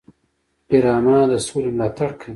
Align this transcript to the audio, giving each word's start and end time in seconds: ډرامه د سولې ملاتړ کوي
ډرامه 0.69 1.17
د 1.31 1.33
سولې 1.47 1.69
ملاتړ 1.75 2.09
کوي 2.19 2.29